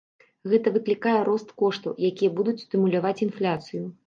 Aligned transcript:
Гэта 0.53 0.71
выклікае 0.77 1.13
рост 1.27 1.53
коштаў, 1.63 1.95
якія 2.09 2.31
будуць 2.41 2.57
стымуляваць 2.65 3.15
інфляцыю. 3.29 3.85